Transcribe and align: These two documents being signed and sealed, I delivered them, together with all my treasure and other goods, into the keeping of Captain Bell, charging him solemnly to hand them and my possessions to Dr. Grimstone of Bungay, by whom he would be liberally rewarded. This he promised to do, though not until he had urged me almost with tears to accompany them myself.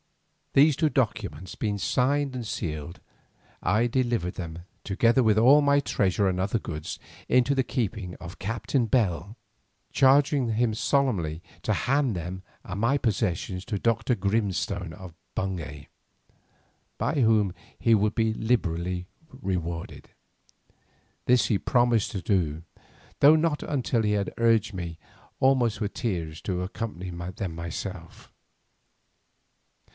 These 0.53 0.75
two 0.75 0.89
documents 0.89 1.53
being 1.55 1.77
signed 1.77 2.35
and 2.35 2.45
sealed, 2.45 2.99
I 3.61 3.85
delivered 3.87 4.33
them, 4.33 4.63
together 4.83 5.23
with 5.23 5.37
all 5.37 5.61
my 5.61 5.79
treasure 5.79 6.27
and 6.27 6.41
other 6.41 6.59
goods, 6.59 6.99
into 7.29 7.55
the 7.55 7.63
keeping 7.63 8.15
of 8.15 8.39
Captain 8.39 8.87
Bell, 8.87 9.37
charging 9.93 10.53
him 10.55 10.73
solemnly 10.73 11.41
to 11.61 11.71
hand 11.71 12.15
them 12.17 12.41
and 12.65 12.81
my 12.81 12.97
possessions 12.97 13.63
to 13.65 13.77
Dr. 13.79 14.15
Grimstone 14.15 14.91
of 14.91 15.13
Bungay, 15.35 15.87
by 16.97 17.21
whom 17.21 17.53
he 17.79 17.95
would 17.95 18.15
be 18.15 18.33
liberally 18.33 19.05
rewarded. 19.29 20.09
This 21.27 21.45
he 21.45 21.59
promised 21.59 22.11
to 22.11 22.21
do, 22.21 22.63
though 23.19 23.35
not 23.37 23.63
until 23.63 24.01
he 24.01 24.13
had 24.13 24.33
urged 24.37 24.73
me 24.73 24.97
almost 25.39 25.79
with 25.79 25.93
tears 25.93 26.41
to 26.41 26.63
accompany 26.63 27.11
them 27.11 27.55
myself. 27.55 28.33